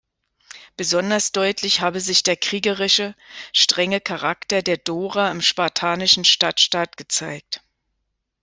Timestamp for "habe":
1.81-1.99